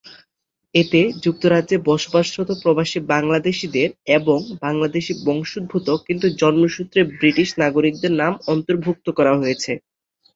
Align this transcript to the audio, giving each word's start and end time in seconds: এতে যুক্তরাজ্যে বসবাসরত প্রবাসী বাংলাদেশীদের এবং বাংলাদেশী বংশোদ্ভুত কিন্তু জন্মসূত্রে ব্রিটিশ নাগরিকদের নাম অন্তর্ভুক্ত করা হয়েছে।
এতে 0.75 1.01
যুক্তরাজ্যে 1.23 1.77
বসবাসরত 1.87 2.49
প্রবাসী 2.61 2.99
বাংলাদেশীদের 3.11 3.89
এবং 4.17 4.37
বাংলাদেশী 4.61 5.13
বংশোদ্ভুত 5.25 5.87
কিন্তু 6.07 6.27
জন্মসূত্রে 6.41 6.99
ব্রিটিশ 7.13 7.49
নাগরিকদের 7.61 8.13
নাম 8.21 8.33
অন্তর্ভুক্ত 8.47 9.05
করা 9.17 9.33
হয়েছে। 9.37 9.71